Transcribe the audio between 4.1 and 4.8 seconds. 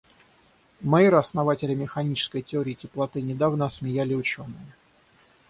ученые.